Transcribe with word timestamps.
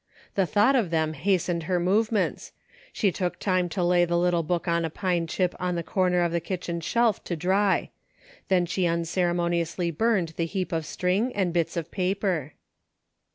The 0.33 0.47
thought 0.47 0.75
of 0.75 0.89
them 0.89 1.13
hastened 1.13 1.61
her 1.69 1.79
movements; 1.79 2.53
she 2.91 3.11
took 3.11 3.37
time 3.37 3.69
to 3.69 3.83
lay 3.83 4.03
the 4.03 4.17
little 4.17 4.41
book 4.41 4.67
on 4.67 4.83
a 4.83 4.89
pine 4.89 5.27
chip 5.27 5.53
on 5.59 5.75
the 5.75 5.83
corner 5.83 6.21
of 6.23 6.31
the 6.31 6.39
kitchen 6.41 6.81
shelf 6.81 7.23
to 7.25 7.35
dry; 7.35 7.91
then 8.47 8.65
she 8.65 8.87
unceremoniously 8.87 9.91
burned 9.91 10.29
the 10.37 10.45
heap 10.47 10.71
of 10.71 10.87
string 10.87 11.31
and 11.35 11.53
bits 11.53 11.77
of 11.77 11.91
paper. 11.91 12.55